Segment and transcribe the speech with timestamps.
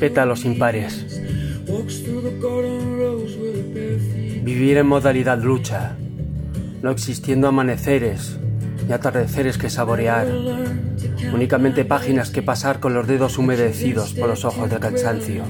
[0.00, 1.20] Pétalos impares.
[4.42, 5.96] Vivir en modalidad lucha,
[6.82, 8.38] no existiendo amaneceres
[8.88, 10.26] y atardeceres que saborear,
[11.32, 15.44] únicamente páginas que pasar con los dedos humedecidos por los ojos de cansancio.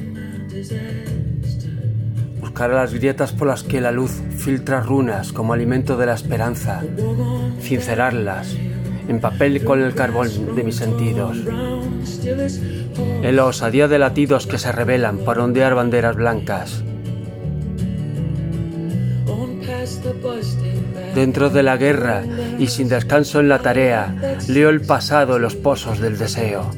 [2.55, 6.85] Buscar las grietas por las que la luz filtra runas como alimento de la esperanza,
[7.61, 8.57] cincerarlas
[9.09, 11.37] en papel con el carbón de mis sentidos.
[13.25, 16.85] En la osadía de latidos que se revelan para ondear banderas blancas.
[21.13, 22.23] Dentro de la guerra
[22.61, 26.71] y sin descanso en la tarea, leo el pasado en los pozos del deseo.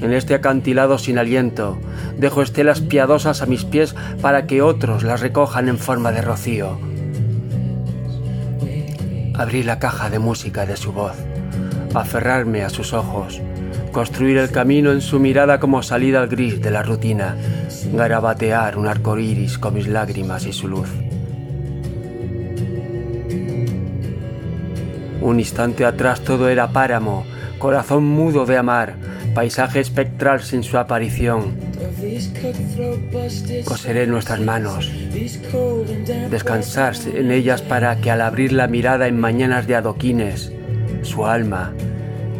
[0.00, 1.76] En este acantilado sin aliento,
[2.16, 6.78] dejo estelas piadosas a mis pies para que otros las recojan en forma de rocío.
[9.34, 11.16] Abrí la caja de música de su voz,
[11.94, 13.40] aferrarme a sus ojos,
[13.92, 17.36] construir el camino en su mirada como salida al gris de la rutina,
[17.92, 20.88] garabatear un arco iris con mis lágrimas y su luz.
[25.20, 27.24] Un instante atrás todo era páramo,
[27.58, 28.94] corazón mudo de amar,
[29.38, 31.54] paisaje espectral sin su aparición.
[33.64, 34.90] Coseré nuestras manos,
[36.28, 40.52] descansar en ellas para que al abrir la mirada en mañanas de adoquines,
[41.02, 41.72] su alma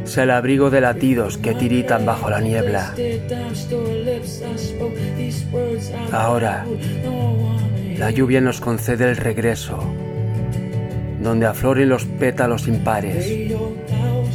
[0.03, 2.93] sea el abrigo de latidos que tiritan bajo la niebla.
[6.11, 6.67] Ahora,
[7.97, 9.79] la lluvia nos concede el regreso
[11.23, 13.25] donde afloren los pétalos impares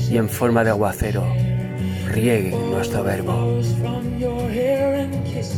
[0.09, 1.52] y en forma de aguacero
[2.11, 3.61] riegue nuestro verbo.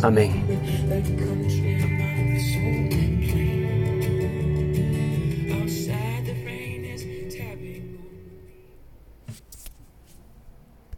[0.02, 0.32] Amén.